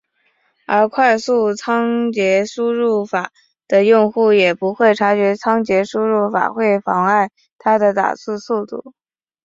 [0.65, 3.31] 而快速仓颉输入法
[3.67, 8.95] 的用户也不会察觉仓颉输入法会妨碍他的打字速度。